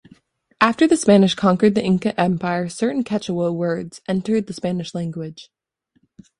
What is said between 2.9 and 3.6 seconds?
Quechua